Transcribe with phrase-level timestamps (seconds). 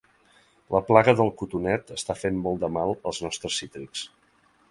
[0.75, 4.05] La plaga del cotonet està fent molt de mal als nostres cítrics.